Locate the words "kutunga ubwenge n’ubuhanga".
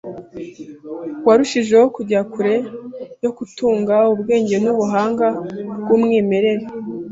3.37-5.25